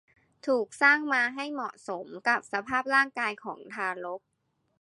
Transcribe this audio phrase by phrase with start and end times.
[0.45, 4.21] ถูกสร้างมาให้เหมาะสมกับสภาพร่างกายของทารก